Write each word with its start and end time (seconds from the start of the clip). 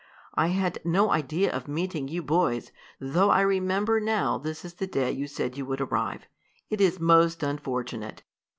I 0.33 0.47
had 0.47 0.79
no 0.83 1.11
idea 1.11 1.51
of 1.51 1.67
meeting 1.67 2.07
you 2.07 2.23
boys, 2.23 2.71
though 2.99 3.29
I 3.29 3.41
remember 3.41 3.99
now 3.99 4.39
this 4.39 4.65
is 4.65 4.73
the 4.73 4.87
day 4.87 5.11
you 5.11 5.27
said 5.27 5.57
you 5.57 5.65
would 5.67 5.79
arrive. 5.79 6.25
It 6.71 6.81
is 6.81 6.99
most 6.99 7.43
unfortunate! 7.43 8.23